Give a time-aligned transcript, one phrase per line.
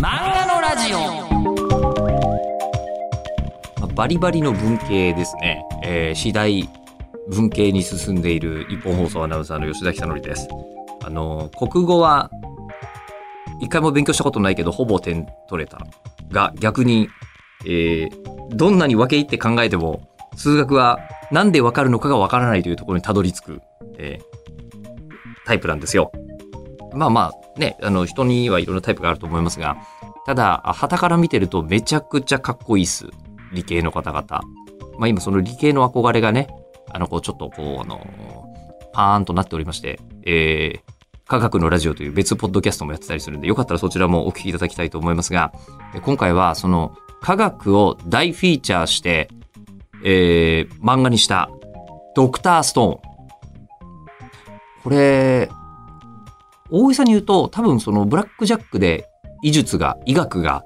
[0.00, 0.98] 漫画のラジオ
[3.94, 5.64] バリバリの文系ですね。
[5.82, 6.68] えー、次第
[7.28, 10.46] 文系に進んでいる一本放送アナウンサーの吉田久典です。
[11.02, 12.30] あの、国語は
[13.60, 15.78] 一回も勉強したことないけど、ほぼ点取れた。
[16.30, 17.08] が逆に、
[17.66, 21.00] えーどんなに分け入って考えても、数学は
[21.32, 23.62] なんで分かるのかが分からないというところにたどり着く、
[23.98, 24.38] えー
[25.44, 26.12] タイプなんですよ。
[26.92, 29.76] まあまあ、ね、あの、人にはいろんなタイプがあると思いますが、
[30.26, 33.06] ただ、旗から見てるとめちゃくちゃかっこいいっす。
[33.52, 34.24] 理系の方々。
[34.98, 36.48] まあ今その理系の憧れがね、
[36.90, 38.48] あの、こうちょっとこう、あの、
[38.92, 40.80] パーンとなっておりまして、えー、
[41.26, 45.52] 科学のラジオという別ポッドキャストもやってたりするんで、よかったらそちらもお聞きいただきたいと思いますが、
[46.02, 49.28] 今回はその科学を大フィーチャーして、
[50.04, 51.50] えー、漫画にした
[52.14, 53.08] ドクターストーン。
[54.82, 55.50] これ、
[56.70, 59.08] 大げさに言うと、多分そのブラックジャックで
[59.42, 60.64] 医術が、医学が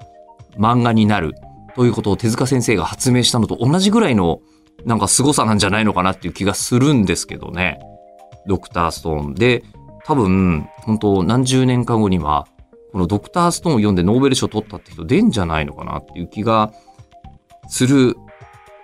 [0.56, 1.34] 漫画になる
[1.74, 4.40] ということを手塚先生が発明したのと同じぐらいの
[4.84, 7.80] なんか凄さなんじゃないのかなっていう気がするんですけどね。
[8.46, 9.34] ドクターストーン。
[9.34, 9.62] で、
[10.04, 12.46] 多分、本当何十年か後には、
[12.92, 16.72] このドクターストーンを読んでノーベル賞取ったって人出んじゃないのかなっていう気が
[17.68, 18.16] する、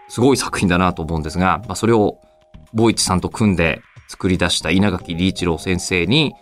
[0.09, 2.19] すごい作品だなと思うんですが、まあ、それを、
[2.73, 6.35] ボイチさんと組んで作り出した稲垣理一郎先生に、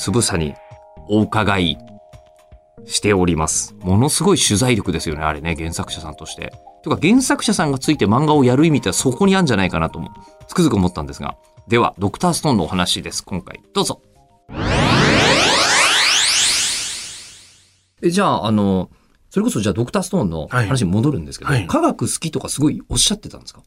[0.00, 0.54] つぶさに
[1.10, 1.78] お伺い
[2.86, 3.74] しております。
[3.80, 6.54] ものすごい取材力ですよね、あれね、原作者さんとして。
[6.82, 10.08] とか、原作者さんがついて漫画をやる意味ってはそこにあるんじゃないかなとも、
[10.48, 11.36] つくづく思ったんですが。
[11.68, 13.60] では、ドクターストーンのお話です、今回。
[13.74, 14.00] どうぞ。
[18.00, 18.88] え、じゃあ、あの、
[19.28, 23.60] それこそじゃあドクターストーンの話に戻るんですけど、はいはい科学好きとかすごいおっしゃってたんですか？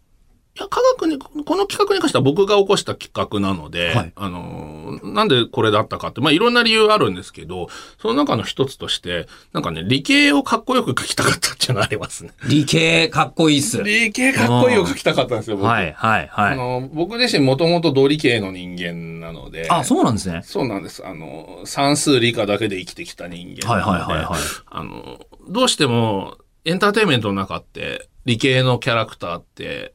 [0.56, 12.32] いや、科学に、この企画に関しては僕が起こした企画なので、はいあのー、なんでこれだったかって、まあいろんな理由あるんですけど、その中の一つとして、なんかね、理系をかっこよく書きたかったっていうのがありますね。
[12.48, 13.82] 理系かっこいいっす。
[13.82, 15.66] 理系かっこいいを書きたかったんですよ、僕。
[15.66, 16.54] はい、はい、はい。
[16.54, 20.42] あの、僕自身もともと同理系の人間なので、あ、そうなんですね。
[20.44, 21.04] そうなんです。
[21.04, 24.40] あの、算数理科だけで生きてきた人間はい、はい、はい、はい。
[24.68, 29.94] あの、どうしてもエンターテインメントの中って理系のキャラクターって、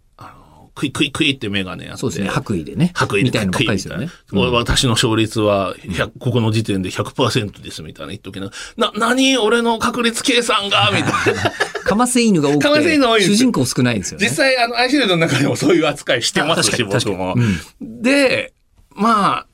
[0.79, 2.01] クイクイクイってメガネやって。
[2.01, 2.29] そうですね。
[2.29, 2.93] 白衣でね。
[2.95, 4.09] 白衣みたいなのばっかりですよね。
[4.33, 8.51] うん私の勝率は100、ここの時点で100%ですみたいな言っときな。
[8.77, 10.91] な、何俺の確率計算が？
[10.95, 11.53] みたいな。
[11.85, 14.29] かませ犬が多くて、多い主人公少ないんですよね。
[14.29, 17.69] 実際、あの、アイシールドの中でもそういう扱いしてますし、僕も確か。
[17.81, 18.53] で、
[18.95, 19.47] まあ、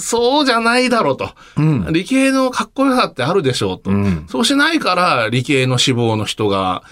[0.00, 1.30] そうじゃないだろうと。
[1.56, 1.92] うん。
[1.92, 3.90] 理系のかっこよさってあるでしょうと。
[3.90, 6.82] うんそうしないから理系の志望の人が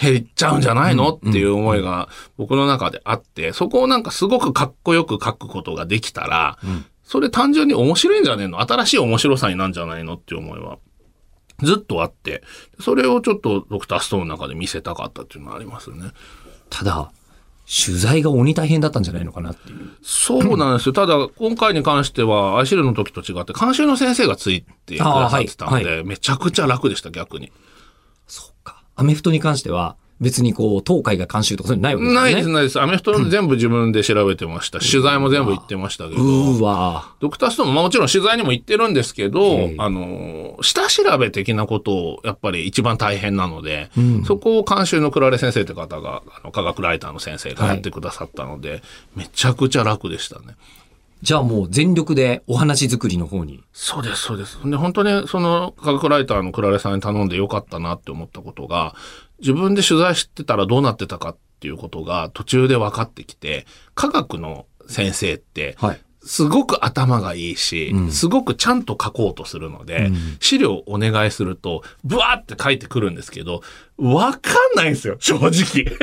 [0.00, 6.58] 減っちゃうんじゃないのっていう思いが僕の中であって、そこをなんかすごくかっこよく書くことができたら、
[7.04, 8.60] それ単純に面白いんじゃねえの？
[8.60, 10.14] 新しい面白さになんじゃないの？
[10.14, 10.78] っていう思いは
[11.62, 12.42] ずっとあって、
[12.80, 16.10] それをちょっとドクターストーンの中で見せたかったっていうのはありますよね。
[16.70, 17.10] ただ、
[17.68, 19.90] 取材が鬼大変だったんじゃないのかなっていう。
[20.02, 20.94] そうなんですよ。
[20.94, 27.52] ただ、今回に関しては、アイシールの時と違って、監修の先生がついてくださってたんで、あーはめちゃくちゃ楽でした、逆に。
[28.26, 28.82] そうか。
[28.96, 32.24] アメフトに関しては、別にこう、東海が監修とかそういうのないわけですよね。
[32.24, 32.80] ないです、ないです。
[32.80, 34.80] アメフト全部自分で調べてました。
[34.80, 36.20] 取材も全部行ってましたけど。
[36.20, 48.82] うーわドクターストーンも、まあもちろん取材にも行ってるんですけどええ、あの、下調べ的なことをやっぱり一番大変なので、んそこを監修のクラレ先生って方が、あの科学ライターの先生がやってくださったので、
[49.14, 50.56] めちゃくちゃ楽でしたね。
[51.22, 53.60] じゃあもう全力でお話作りの方に。
[53.72, 54.58] そうです、そうです。
[54.64, 58.94] で、本当にその科学ライターのクラレさんに頼んでよかったなって思ったことが、
[59.40, 66.00] 自分で取材してたらどうなってたかっていうことが途中で分かってきて、科学の先生って、はい。
[66.20, 73.62] すごく頭がいいし、うんすごくちゃんと書こうとするので、うん資料をお願いすると、ブワーって書いてくるんですけど、
[73.96, 75.96] わかんないんですよ、正直。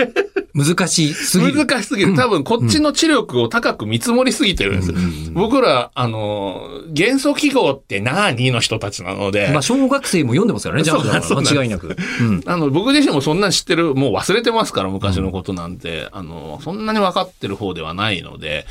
[0.56, 1.66] 難しすぎる。
[1.66, 2.16] 難しすぎる。
[2.16, 4.98] 多分こっちの知力を高く見積もりすぎてるんですよ。
[5.34, 11.98] 僕ら、あの、元素記号って何の人たちなので、まあ、小学生も読んでますからね、じゃあ、そうなんそうなん間違いなく。
[12.22, 12.42] うん。
[12.46, 18.66] あの、僕自身もそんなに知ってる、もう忘れてますから、昔のことなんて、あの、そんなに分かってる方ではないので、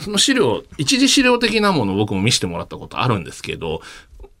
[0.00, 3.80] その資料、一次資料的なものを僕も見せてもらったことあるんですけど、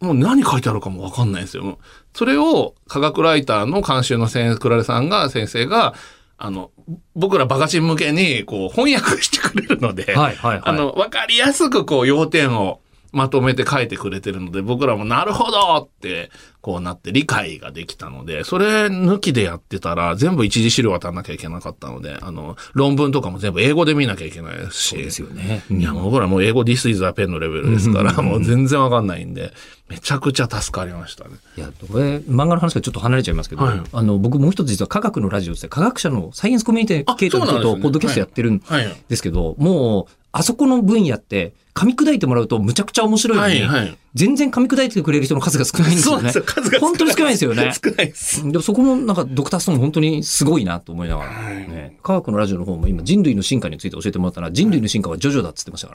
[0.00, 1.78] もう何書いてあるかも分かんないんですよ。
[2.14, 5.94] それを科学ライターの監修の先生、クラレさんが、先生が、
[6.36, 6.70] あの、
[7.14, 10.60] 僕らバカチン向けに、こう、翻訳してくれるので、はいはいはい。
[10.64, 12.80] あの、分かりやすく、こう、要点を
[13.12, 24.96] まとめて書いてくれてるので、僕らもなるほどって、こうなって理解ができたので、それ抜きでやってたら、全部一次資料渡んなきゃいけなかったので、あの、論文とかも全部英語で見なきゃいけないですし。
[24.96, 25.62] ですよね。
[25.70, 29.52] いや、もう僕らもう英語 This is a pen のレベルですから、もう全然わかんないんで、
[29.88, 31.30] めちゃくちゃ助かりましたね。
[31.56, 46.32] いや、これ、漫画の話がちょっと離れちゃいますけど、はいあの、僕もう一つ実は科学のラジオって、科学者のサイエンスコミュニケーターの人と、ポッドキャストやってるんはいはいですけど、もう、あそこの分野って、噛み砕いてもらうとむちゃくちゃ面白いのに、はいはい全然噛み砕いてくれる人の数が少ないんですよね。
[46.32, 47.72] 数が少ない本当に少ないですよね。
[47.72, 48.42] 少ないです。
[48.42, 55.94] でもそこもなんかドクターストーン本当にすごいなと思いながら、はいね、科学のラジオの方も今人類の進化について教えてもらったら人類の進化はジョジョだっつってましたか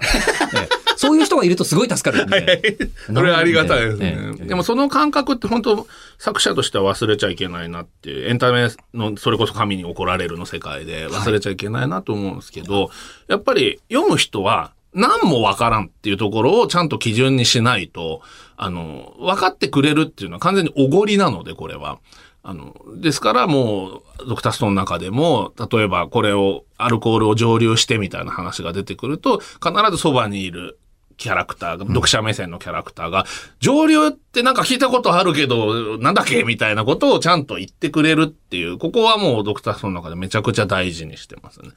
[0.54, 2.90] ら、ね えそういう人がいるとすごい助かるんで？
[3.06, 4.36] それはありがたいですえね。
[4.42, 5.88] えでもその感覚って本当
[6.18, 12.90] 作者としては忘れちゃいけないなっていう、エンタメのそれこそ神に怒られるの世界で忘れちゃいけないなと思うんですけど、
[13.28, 18.22] やっぱり読む人は何もわからんっていうところをちゃんと基準にしないと、
[18.58, 21.98] あの、分かってくれるっていうのは完全におごりなので、これは。
[22.44, 30.78] あの、ですからもう、ドクターストの中でも、例えばこれを、アルコールを蒸留してみたいな話が出てくると、必ずそばにいる
[31.18, 33.26] キャラクターが、読者目線のキャラクターが、
[33.60, 41.70] 蒸留ってなんか聞いたことあるけど、なんだっけみたいなことをちゃんと言ってくれるっていう、ここはもうドクターストーンの中でめちゃくちゃ大事にしてますね。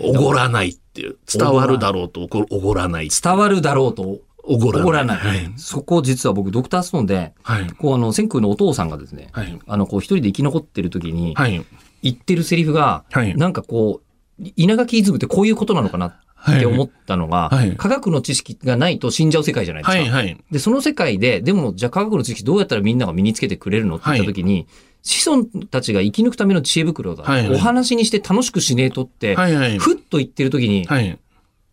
[0.00, 1.16] おごらないっていう。
[1.26, 3.08] 伝わるだろうとおごらない。
[3.10, 5.18] 伝わるだろうとおごらない。
[5.18, 5.26] ない。
[5.26, 5.52] はい。
[5.56, 7.66] そこ実は僕ドクターストーンで、はい。
[7.72, 9.58] こうあの、千空のお父さんがですね、はい。
[9.66, 11.64] あの、こう一人で生き残ってる時に、はい。
[12.02, 20.02] 言ってるセリフが、はいなんかこう、稲垣イズムってこういうことなのかなって思ったのが、はい科学の知識がないと死んじゃう世界じゃないですか。
[20.02, 20.10] はい。
[20.10, 20.36] はい。
[20.50, 24.66] で、その世界で、でも、じゃあ科学の知識どうやったらみんなが身につけてくれるのって言った時に、
[25.02, 27.24] 子孫たちが生き抜くための知恵袋だ。
[27.24, 29.54] はいはいお話にして楽しくしねえとって、はい。
[29.54, 29.78] はい。
[29.78, 31.18] ふっと言ってる時に、はい。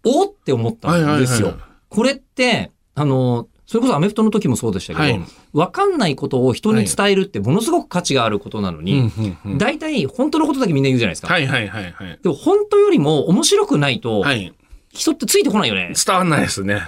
[0.04, 1.48] おって思ったんですよ。
[1.48, 5.22] はいはいはいこれって、あの、それこそアメフトの時もそうでしたけど、はい
[5.54, 9.12] わかんないことを人に伝えるってものすごく価値があることなのに、
[9.58, 11.28] 大体本当のことだけみんな言うじゃないですか。
[11.28, 11.46] はい。
[11.46, 11.68] はい。
[11.68, 11.92] はい。
[11.92, 12.20] はい。
[12.24, 14.54] でも本当よりも面白くないと、はい。
[14.94, 15.94] 人ってついてこないよね。
[16.06, 16.82] 伝わんないですね。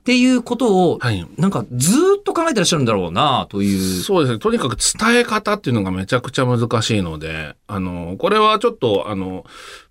[0.00, 1.26] っていうことを、はい。
[1.36, 4.02] なんかずーっと考えてらっしゃるんだろうなという。
[4.02, 4.38] そうですね。
[4.38, 9.44] とにかく伝え方っていうのがめちゃくちゃ難しいので、あの、これはちょっと、あの、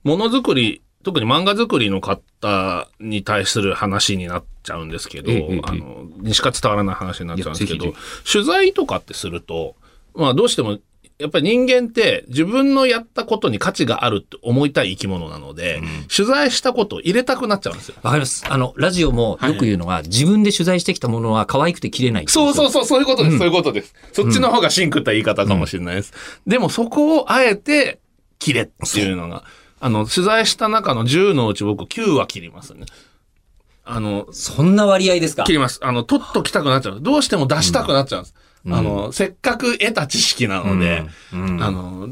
[0.04, 5.32] ものづくり、特に漫画作りの方に対する話になっちゃうんですけど、
[5.64, 7.94] あの、にしか伝わらない話になっちゃうんですけど
[8.30, 9.76] 取材とかってすると、
[10.16, 10.80] まあどうしても、
[11.19, 15.81] やっぱり人間って自分のやったことに価値があるって思いたい生き物なので、
[16.16, 17.95] 取材したことを入れたくなっちゃうんですよ。
[18.04, 18.45] わかります。
[18.50, 23.94] あの、ラジオもよく言うのが、自分で取材してきたものは可愛くて切れないそうそうそう、そういうことです、そういうことです。
[24.13, 26.13] そっちの方がシンクった言い方かもしれないです。
[26.48, 28.00] でもそこをあえて
[28.39, 29.44] 切れっていうのが、
[29.81, 32.86] あの、取材した中の10のうち僕9は切りますね。
[33.83, 35.44] あの、そんな割合ですか？
[35.44, 35.80] 切ります。
[35.83, 37.01] あの、取っときたくなっちゃう。
[37.01, 38.36] どうしても出したくなっちゃうんです。
[38.68, 41.04] あの、せっかく得た知識なので、
[41.34, 41.64] うん。
[41.64, 42.10] あの、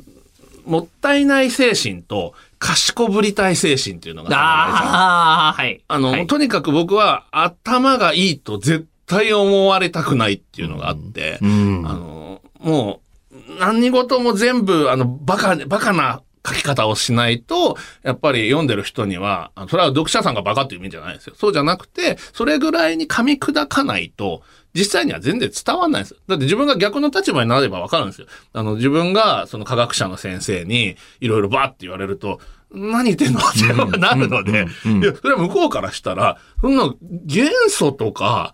[0.66, 5.82] もったいない精神と、賢ぶりたい精神っていうのがあはい。
[5.88, 6.28] あの、はい。
[6.28, 11.84] とにかく僕は頭がいいと絶対思われたくないっていうのがあって、うん。
[11.88, 13.02] あの、も
[13.32, 21.36] う、何事も全部、あの、バカ、バカな書き方をしないと、やっぱり読んでる人には、それは読者さんがバカっていう意味じゃないですよ。
[21.38, 24.42] そうじゃなくて、それぐらいに噛み砕かないと、
[24.74, 26.18] 実際には全然伝わんないんですよ。
[26.28, 28.28] だって自分が逆の立場になればわかるんですよ。
[28.54, 32.40] あの、自分がその科学者の先生にいろいろバーって言われると、
[32.70, 38.54] 何言ってんのってなるので、いや、それは向こうからしたら、そんな元素とか、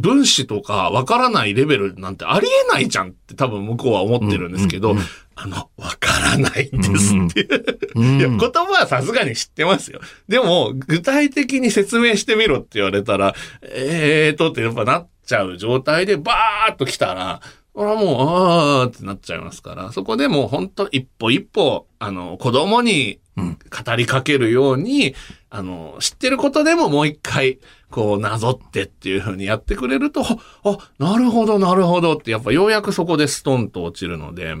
[0.00, 4.94] 分子とかわからないレベルなんてありえないじゃんって多分向こうは思ってるんですけど、
[5.34, 8.18] あの、わからないんですっていう。
[8.18, 10.00] いや、言葉はさすがに知ってますよ。
[10.28, 17.40] でも、具体的に説明してみろって言われたら、えーとってやっぱなっちゃう状態でバーっと来たら、
[17.74, 25.14] これはもう、あーってなっちゃいますから、そこでもう本当一歩一歩、あの、子供に語りかけるように、
[25.48, 27.58] あの、知ってることでももう一回、
[27.90, 34.54] こう、なぞってっていう風にやってくれると、あ、なるほど、なるほどって、やっぱようやくそこでストンと落ちるので、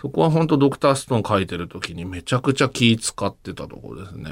[0.00, 4.30] そこは本当ドクターストーン書いてる時にめちゃくちゃ気使ってたところですね。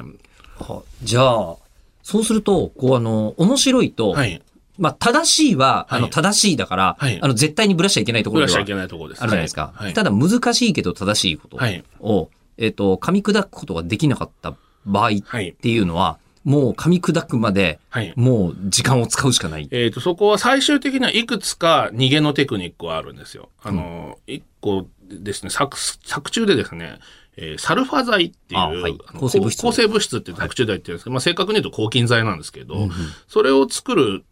[0.61, 1.57] あじゃあ、
[2.02, 4.43] そうすると、こうあの、面白いと、はい。
[4.78, 9.23] まあ、正しいは、あの、はい正しいだから、はいあの、絶対にぶらしちゃいけないところではぶらしちゃいけないところです。
[9.23, 9.73] あるじゃないですか。
[9.75, 9.95] はい。
[9.95, 12.28] ただ、難しいけど正しいことはいを、
[12.59, 14.54] えっ、と、噛み砕くことができなかった
[14.85, 15.52] 場合っはい。
[15.52, 18.12] ていうのは、もう噛み砕くまで、はい。
[18.16, 19.69] もう時間を使うしかない。
[19.71, 23.49] えっ、と、そこは最終的にはいくつか逃げのテクニックはあるんですよ。
[23.62, 26.99] あの、一、個ですね、作、作中でですね、
[27.37, 32.88] えーサルファ剤っていう、あはいあの抗生物質抗生物質って作中では言ってるんですけど、まあ正確に言うと抗菌剤なんですけど、
[33.26, 34.25] それを作る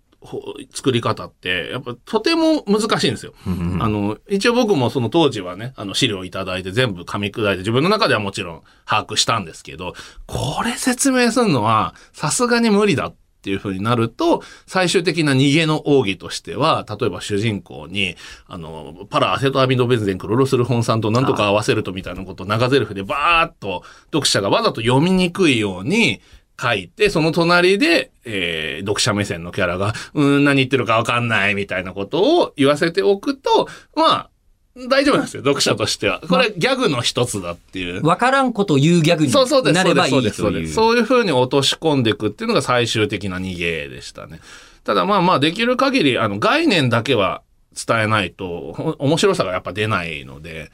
[0.72, 3.34] 作り方って、やっぱとても難しいんですよ。
[3.80, 9.94] あの、一応僕もその当時はね、あの資料いただいて全部噛み砕いて自分の中ではもちろん把握したんですけど、
[10.26, 18.14] これ説明するのはさすがに無理だっていう風になると、最終的な逃げの奥義としては、例えば主人公に、
[18.46, 26.20] あの、パラアセトアミドベンゼンクロロスル本酸となんとか合わせるとみたいなことを長台詞でバーっと読者がわざと読みにくいように
[26.60, 34.30] 書いて、その隣で、えー読者目線のキャラが、うーん、何言ってるかわかんないみたいなことを言わせておくと、まあ、
[34.74, 36.20] 大丈夫なんですよ、読者としては。
[36.20, 38.04] これギャグの一つだっていう。
[38.06, 39.32] わからんことを言うギャグに。
[39.72, 40.40] なればいそうです。
[40.40, 40.52] いという。
[40.52, 40.74] そうです。
[40.74, 44.40] そういう風に落とし込んでいくっていうのが最終的な逃げでしたね。
[44.84, 47.42] ただまあまあ、できる限り、あの、概念だけは
[47.86, 50.70] 伝えないと、ほ面白さがやっぱ出ないので、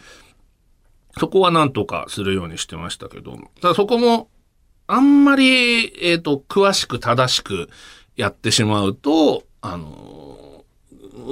[1.19, 4.29] そこはなんとかするようにしてましたけど、ただそこも、
[4.89, 7.69] あんまり、えっ、と、詳しく正しく
[8.17, 10.65] やってしまうと、あの、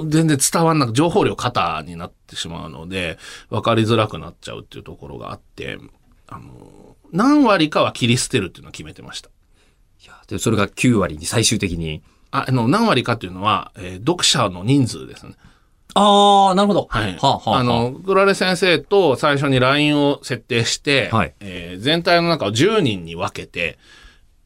[0.07, 3.17] 全然伝わんなく、情報量過多になってしまうので、
[3.49, 5.79] 分かりづらくなっちゃうっていうところがあって、
[6.27, 9.29] あの、何割かは切り捨てるっていうのを決めてました。
[10.03, 12.03] いやでそれが9割に最終的に。
[12.29, 15.33] ああの、何割かっていうのは、えー読者の人数ですね。
[15.93, 16.87] ああ、なるほど。
[16.89, 17.13] はい。
[17.15, 23.77] はあ、はあ、はああの、クラレ先生と最初に LINE を設定して、はいえー全体の中を10人に分けて、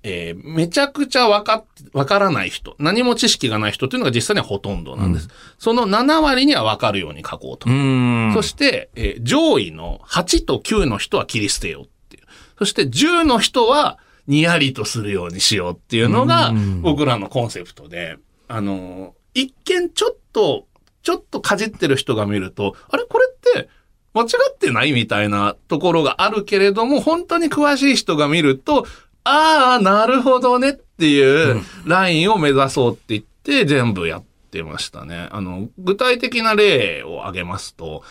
[0.03, 5.27] えーめちゃくちゃわかっ、わからない人、何も知識がない人っていうのが実際にはほとんどなんです。
[5.59, 7.69] その7割にはわかるように書こうと。
[7.69, 8.33] うーん。
[8.33, 12.23] そして、えー上位の8と9の人は切り捨てようっていう。
[12.57, 18.17] そして10の人はにやりとするようにしようっていうのがうん僕らのコンセプトで、
[18.47, 20.67] あのー一見ちょっと、
[21.03, 23.03] ちょっとかじってる人が見ると、あれ？
[23.05, 23.69] これって
[24.13, 28.85] 間違ってないみたいなところがあるけれども、本当に詳しい人が見ると、
[29.23, 35.29] ああ、なるほどねっていうラインを目指そうって言って全部やってましたね。
[35.31, 38.03] あの、具体的な例を挙げますと、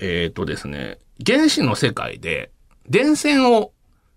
[0.00, 2.50] えっ、とですね、原子の世界で
[2.88, 3.72] 電線を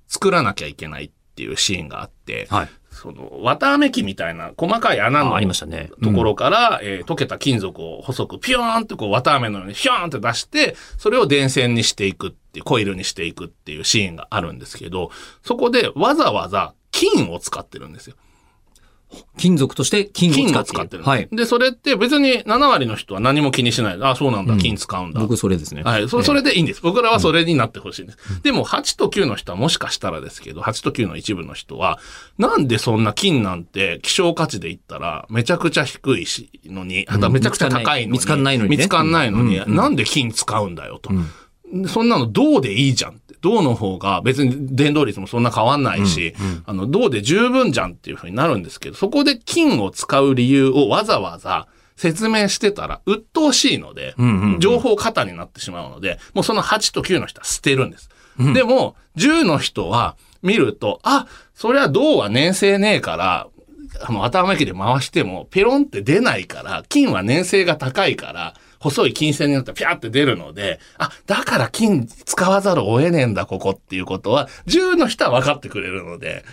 [0.08, 2.70] 作らなきゃいけないっていうシーンがあって、はい。
[3.02, 5.90] その、綿あめ機みたいな細かい穴のあありましたね。
[6.04, 15.10] ところから、えー溶けた金属を細くピョーンってこう綿あめのようにヒョーンって出して、それを電線にしていくっていう、コイルにしていくっていうシーンがあるんですけど、
[15.44, 18.16] そこでわざわざ金を使ってるんですよ。
[19.38, 21.06] 金属として金を金使っている。
[21.06, 21.28] はい。
[21.32, 23.98] で、それって別に7割の人は何も気にしない。
[24.02, 25.20] あ、そうなんだ、金使うんだ。
[25.20, 25.84] 僕それですね。
[25.84, 26.08] はい。
[26.08, 26.82] そそれでいいんです。
[26.82, 28.44] 僕らはそれになってほしいんです。
[28.44, 32.00] でも、8と9の人はもしかしたらですけど、8と9の一部の人は、
[32.38, 38.12] なんでそんな金なんて希少価値で言ったら、めちゃくちゃ低いし、のに、めちゃくちゃ高いのに。
[38.14, 41.12] 見つかんないのにね見つかんないのに、なんで金使うんだよと。
[41.74, 43.22] でそんなの銅でいいじゃん。
[43.42, 46.34] 銅の方が別に伝導率もそんな変わんないし、
[46.66, 54.60] あの、銅で十分じゃんっていう風になるんですけど、そこで金を使う理由をわざわざ説明してたら、鬱陶しいので、んうんうん。
[54.60, 58.10] 情報過多になってしまうので、もうその8と9の人は捨てるんです。
[58.54, 63.48] でも、10の人は見ると、あ、そりゃ銅は粘性ねえから、
[64.02, 76.44] あの、頭巻きで回しても、ペロンって出ないから、金は粘性が高いから、細い金線になってピャーって出るので、あ、だから金使わざるを得ねえんだ、ここっていうことは、銃の人は分かってくれるので、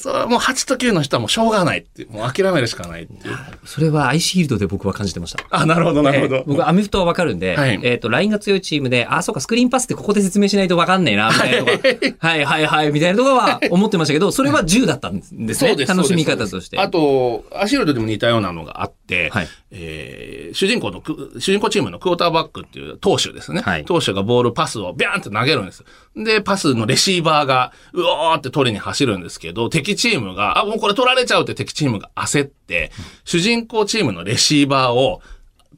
[0.00, 3.36] それはもう8と9の人はもうしょうがないってもう諦めるしかないっていう。
[3.64, 5.44] それはアイシールドで僕は感じてました。
[5.50, 6.36] あ、なるほど、なるほど。
[6.36, 11.88] えー僕、アメフトはわかるんで、はいえっ、と、ラインが強いチームで、あ、そうか、スクリーンパスってここで説明しないとわかんねえな、みたいなとか、
[12.28, 15.54] はいはいはい、みたいなとかは思ってましたけど、それは10だったんですね。
[15.54, 15.94] そうです。
[15.94, 16.78] 楽しみ方として。
[16.78, 23.62] あと、アシールドでも似たようなのがあって、はいえー主人公のク、主人公チームのクォーターバックっていう投手ですね。
[23.62, 25.84] はい投手がボールパスをビャーンって投げるんです。
[26.16, 32.90] で、パスのレシーバーが、うおーって取りに走るんですけど、敵チームが、あ、もうこれ取られちゃうって敵チームが焦って、
[33.24, 35.20] 主人公チームのレシーバーを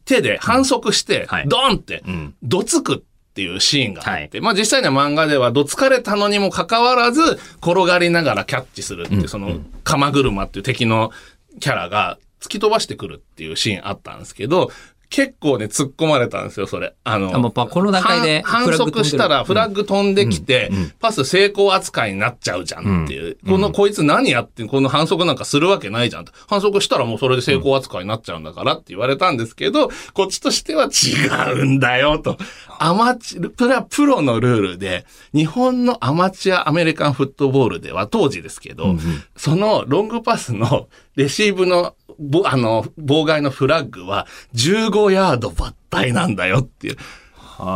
[0.04, 1.48] 手で反則して、はい。
[1.48, 2.98] ドンってん、どつくっ
[3.34, 11.12] ていうシーンがあって、まあ実際には漫画ではどつかれたのにもかかわらず、転がりながらキャッチするっていう、その、鎌車っていう敵の
[11.60, 14.70] キャラが突き飛ばしてくるっていうシーンあったんですけど、
[15.12, 16.94] 結構ね、突っ込まれたんですよ、それ。
[17.04, 23.36] あの、あもうパこの段階で反則したらフラッグ飛んできて、パス成功扱いになっちゃうじゃんっていう。
[23.46, 26.32] この、こいつ何やってんこの反則なんかするわけないじゃんと。
[26.48, 32.38] 反則したらもうそれで成功扱いになっちゃうんだからって言われたんですけど、こっちとしては違うんだよと。
[32.78, 35.04] アマチュア、プラ、プロのルールで、
[35.34, 38.96] 日本のアマチュアアメリカンフットボールでは当時ですけど、
[39.36, 46.96] そのロングパスのレシーブのぼあの、妨害のフラッグは15ヤード抜体なんだよっていう。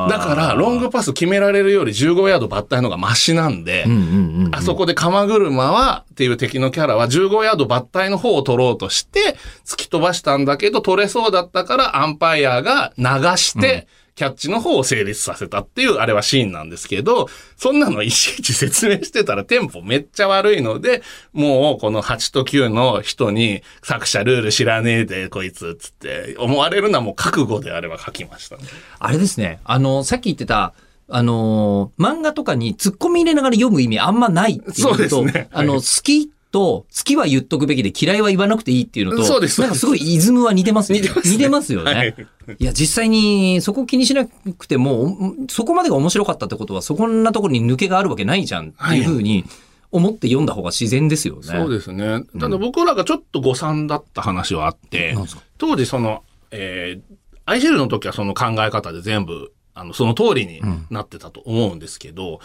[0.09, 4.55] だから、ロングパス決められるより15ヤードバッタイの方がマシなんで、うんうんうん。
[4.55, 13.05] あそこで鎌車は、っていう敵のキャラは15ヤードバッタイの方を取ろうとして、突き飛ばしたんだけど、取れそうだったから、アンパイアが流
[13.37, 21.03] して、キャッチの方を成立させたっていう、あれはシーンなんですけど、そんなのいちいち説明してたらテンポめっちゃ悪いので、
[21.35, 28.63] もうこの8と9の人に作者ルール知らねえでこいつつって思われるのはもう覚悟であれば書きましたね。
[28.99, 29.61] あれですね。
[29.65, 30.73] あの、さっき言ってた、
[31.09, 41.03] あのー漫画とかに突っ込み入れながら読む意味あんまないっていうのと、そうですねあの、はい好きと、好きは言っとくべきで嫌いは言わなくていいっていうのと、そうですなんかすごいイズムは似てますよね。
[41.03, 41.93] 似てますね似てますよね。
[41.93, 42.15] はい
[42.59, 49.45] い、や、実際にそこ気にしなくても、おそこまでが面白かったってことは、そこんなところに抜けがあるわけないじゃんっていうふうに
[49.91, 51.43] 思って読んだ方が自然ですよね。
[51.43, 52.23] そうですね。
[52.39, 55.27] ただ僕らがちょっと誤算だった話はあって、なん
[55.59, 60.61] 当時その、えー、アイシェルの時はその考え方で全部、あの、その通りに
[60.91, 62.41] なってたと思うんですけど、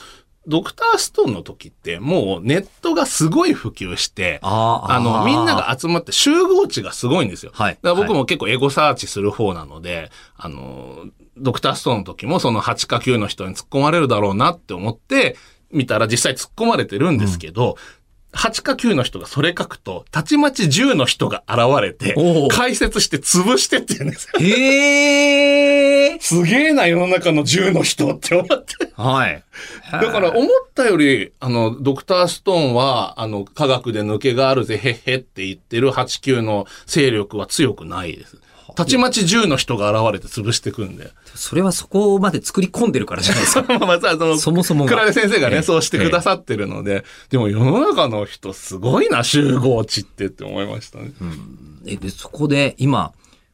[0.48, 7.52] ドクターストーンの時ってもうネットがすごい普及して、あの、みんなが集まって集合値がすごいんですよ。
[7.54, 7.78] はい。
[7.82, 11.06] だから僕も結構エゴサーチする方なので、あの、
[11.38, 15.38] ドクターストーンの時もその8か9の人に突っ込まれるだろうなって思って、
[15.72, 17.78] 見たら実際突っ込まれてるんですけど、
[18.34, 22.16] 8か9の人がそれ書くと、たちまち10の人が現れて
[22.50, 24.40] 解説して潰してって言うんですよ。
[24.40, 28.92] へー すげえな、世の中の10の人って思って。
[28.96, 29.44] はい。
[29.92, 38.38] だから思ったより、あの、ドクターストーンは、あの、科学で抜けがあるぜ、へっへって言ってる8、9の勢力は強くないです。
[38.76, 41.12] たちまち10の人が現れて潰してくんで。
[41.36, 43.80] それはそこまで作り込んでるからじゃないですか。
[43.80, 44.92] まあ、その、そもそもが。
[44.92, 45.62] クラレ先生がね、ええ。
[45.62, 51.12] そうしてくださってるので、でも世の中の人すごいな、集合値ってって思いましたね。
[51.86, 53.12] えで、そこで今、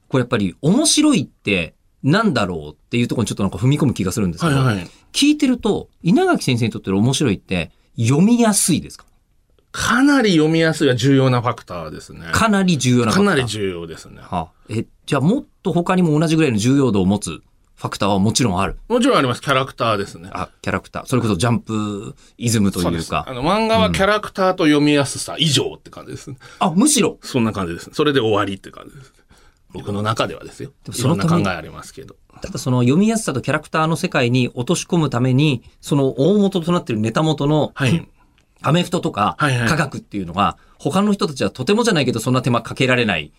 [0.10, 4.90] これやっぱり面白いってなんだろうっていうところにちょっとなんか踏み込む気がするんですけど、はいはい。
[5.14, 9.06] 聞いてると、稲垣先生にとっての面白いって読みやすいですか？
[9.78, 12.26] かなり読みやすいは重要なファクターですね。
[12.32, 13.48] かなり重要なかなり要。
[13.48, 14.18] 重要ですね。
[14.22, 18.80] はあえ、じゃあもっと他にも同じぐらいの重要度を持つファクターはもちろんある。
[18.88, 19.42] もちろんあります。
[19.42, 20.32] キャラクターですね。
[20.34, 21.06] あ、キャラクター。
[21.06, 22.82] それこそジャンプイズムと。
[22.82, 23.26] いうか。
[23.28, 26.34] あの、漫画はキャラクターと読みやすさ以上って感じです。
[26.58, 27.20] あ、むしろ。
[27.22, 27.92] そんな感じです。
[27.94, 29.14] それで終わりって感じです。
[29.74, 30.72] 僕の中ではですよ。
[30.88, 32.16] もいろんな考えありますけど。
[32.42, 38.08] ただその読みやすさとキャラクターの世界に落とし込むために、その大元となっているネタ元の、はい。
[38.62, 43.32] アメフトとか科学っていうのが、他の人たちはとてもじゃないけどそんな手間かけられない。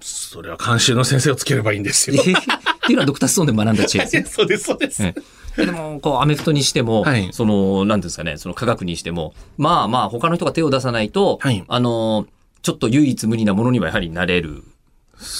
[0.00, 2.20] それは監修の先生をつければいいんですよ。
[2.20, 4.24] っていうのはドクターストーンで学んだ知恵ですね。
[4.28, 5.02] そうです、そうです。
[5.02, 12.26] ええでも、こう、アメフトにしても、はいその、なんですかね、その科学にしても、まあまあ、他の人が手を出さないと、はいあの、
[12.62, 14.64] ちょっと唯一無二なものにはやはりなれる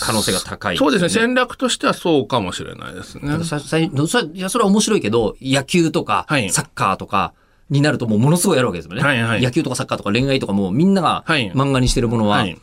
[0.01, 1.09] 可能性が高い、そうですね。
[1.09, 3.43] 戦略としてはそうかもしれないですね。
[3.45, 3.91] されい
[4.35, 7.33] や、それは面白いけど、野球とか、はいサッカーとか
[7.71, 9.03] になるともうものすごいやるわけですよね。
[9.03, 9.43] はいはい。
[9.43, 11.51] 野球とかサッカーとか恋愛とかもうみんながはい。
[11.53, 12.59] 漫画にしてるものは、はい。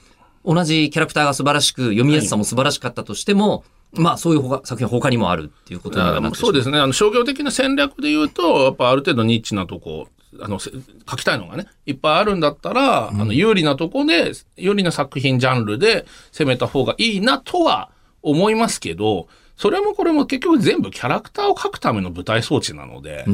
[0.46, 6.80] 同じキャラクターが素晴らしく、読みやすさも素晴らしかったとしても、まあそういう他作品は他にもあるっていうことにはなそうですね。
[6.80, 10.08] あの、商業的な戦略で言うと、やっぱある程度ニッチなとこ、
[10.42, 10.72] あの、せ
[11.10, 17.90] 書きたいのがね、いっぱいあるんだったら、あの、有利なとこで、有利な作品ジャンルで攻めた方がいいなとは
[18.22, 19.28] 思いますけど、
[19.60, 23.26] それもこれも結局全部キャラクターを描くための舞台装置なので、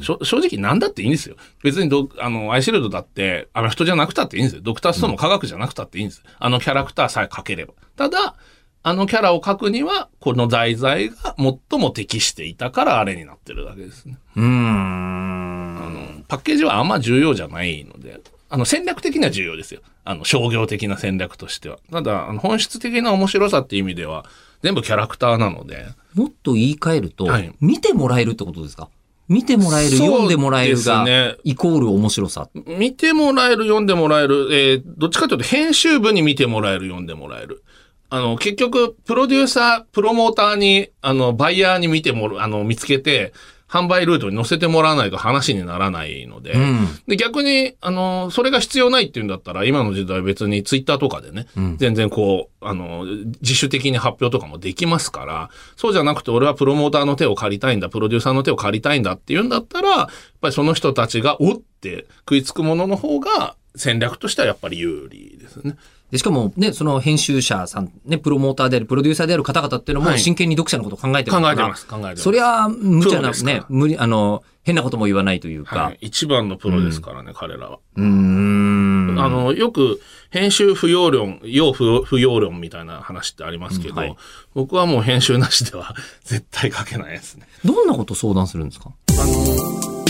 [0.00, 1.34] 正直何だっていいんですよ。
[1.64, 4.62] 別にど、あの、アイシールドだって、アメフトじゃなくたっていいんですよ。
[4.62, 6.22] ドクターストーンも科学じゃなくたっていいんです。
[6.38, 7.74] あのキャラクターさえ描ければ。
[7.96, 8.36] ただ、
[8.84, 14.16] あのキャラを描くには、この題材が最も適していたからあれになってるだけですね。
[14.36, 16.24] うーん。
[16.28, 19.80] パッケージはあんま重要じゃないので、あの戦略的には重要ですよ。
[20.04, 21.80] あの商業的な戦略としては。
[21.90, 24.24] ただ、あの本質的な面白さっていう意味では、
[24.62, 28.88] 全部キャラクターなので、もっと言い換えると、はい見てもらえるってことですか？
[29.28, 31.04] 見てもらえる、読んでもらえるが、
[31.44, 32.48] イコール面白さ。
[32.66, 37.62] 見てもらえる、読んでもらえる、えーどっちかというと編集部に見てもらえる、読んでもらえる。
[38.10, 43.34] あの、結局、プロデューサー、プロモーターに、あの、バイヤーに見てもら、あの、見つけて、
[43.68, 46.88] 販売ルートに載せてもらわないと話にならないので、うん。
[47.06, 53.04] で、逆に、あの、それが必要ないっていうんだったら、今の時代別にツイッターとかでね、全然こう、あの、
[53.42, 60.08] 自主的に発表とかもできますから、そうじゃなくて俺はプロモーターの手を借りたいんだ、プロデューサーの手を借りたいんだっていうんだったら、やっ
[60.40, 65.76] ぱりその人たちが、おって食いつくものの方が、戦略としてはやっぱり有利ですね。
[66.10, 72.22] で、しかもね、その編集者さん、ね、プロモーターである、プロデューサーである方々っていうのもはい真剣に読者のことを考えてるから考えてます、考えてます。
[72.22, 75.76] そりゃ、無茶なね、無理、あの、変なことも言わないというか。
[75.84, 77.78] はい、一番のプロですからね、彼らは。
[77.96, 84.16] うんあの、よく編集不要論、要不不要論みたいな話ってありますけど、うんはい
[84.54, 85.94] 僕はもう編集なしでは
[86.24, 87.46] 絶対書けないですね。
[87.64, 88.90] どんなこと相談するんですか？
[89.12, 89.32] あの、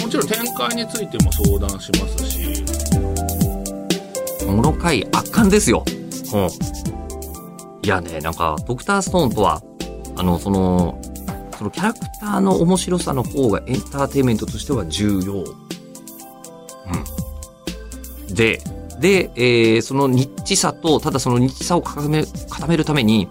[0.03, 2.39] もちろん展開についても相談しますし、
[4.49, 5.85] この回圧巻ですよ。
[7.83, 9.63] いやね、なんか、ドクターストーンとは、
[10.17, 10.99] あの、その、
[11.59, 15.45] そのキャラクターの面白さの方がエンターテインメントとしては重要。
[18.29, 18.35] うん。
[18.35, 18.63] で、
[18.99, 23.29] で、えーそのニッチさと、ただそのニッチさを固め固めるために、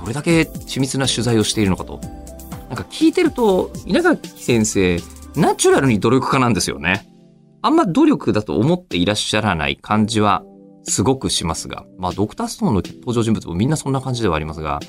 [0.00, 1.98] どれだけ緻密な取材をしているのかと。
[2.68, 5.00] なんか聞いてると、稲垣先生、
[5.34, 7.08] ナチュラルに努力家なんですよね。
[7.62, 10.44] あんま努力だと思っていらっしゃらない感じは
[10.84, 14.80] すごくしますが、まあ、ドクターストーンの登場人物もみんなそんな感じではありますが、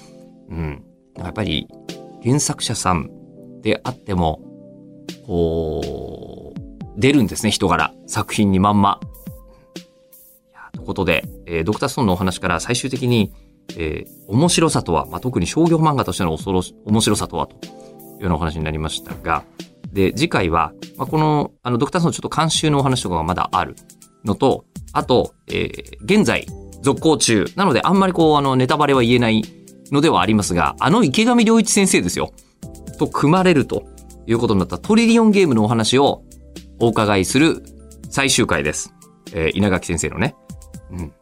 [0.50, 0.84] うん。
[1.18, 1.68] やっぱり
[2.24, 3.10] 原作者さん
[3.62, 4.42] であっても、
[5.26, 7.94] こう、出るんですね、人柄。
[8.08, 9.00] 作品にまんま。
[10.74, 13.32] ということで、えードクターストーンのお話から最終的に、
[13.78, 17.56] えー面白さとは、まあ、特に商業漫画としての恐ろし面白さとはと
[18.20, 19.44] ようなお話になりましたが、
[19.92, 23.76] で、次回は、まあ、この、あの、ドクターストーンちょっと監修のお話とかがまだある
[24.24, 26.46] のと、あと、えー現在、
[26.82, 27.46] 続行中。
[27.56, 29.44] なので、あんまりこう、あの、ネタバレは言えない
[29.92, 32.34] のではありますが、あの池上良一先生ですよ。
[32.98, 33.84] と組まれると
[34.28, 36.24] いうことになったトリリオンゲームのお話を
[36.80, 37.64] お伺いする
[38.10, 38.94] 最終回です。
[39.34, 40.36] えー稲垣先生のね。
[40.92, 41.14] うん。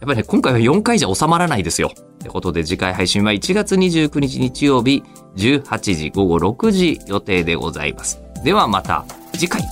[0.00, 1.90] やっぱりね、今回は4回じゃ収まらないですよ。
[1.96, 5.02] ってことで、次回配信は1月29日日曜日
[5.36, 8.20] 18時午後6時予定でございます。
[8.44, 9.62] ではまた次回。